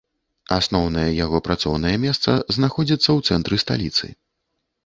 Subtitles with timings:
[0.55, 4.07] Асноўнае яго працоўнае месца знаходзіцца ў цэнтры сталіцы.